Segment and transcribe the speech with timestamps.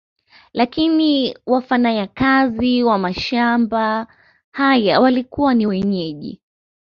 [0.53, 4.07] Lakini wafanayakazi wa mashamaba
[4.51, 6.41] haya walikuwa ni wenyeji